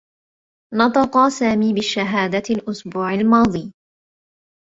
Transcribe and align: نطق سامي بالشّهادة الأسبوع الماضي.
نطق 0.73 1.27
سامي 1.27 1.73
بالشّهادة 1.73 2.43
الأسبوع 2.55 3.13
الماضي. 3.13 3.73